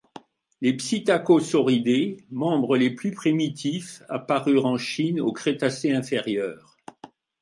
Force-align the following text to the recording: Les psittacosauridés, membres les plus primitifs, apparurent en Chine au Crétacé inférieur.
Les 0.61 0.75
psittacosauridés, 0.75 2.25
membres 2.31 2.75
les 2.75 2.89
plus 2.89 3.11
primitifs, 3.11 4.01
apparurent 4.09 4.65
en 4.65 4.75
Chine 4.79 5.21
au 5.21 5.31
Crétacé 5.31 5.91
inférieur. 5.91 6.79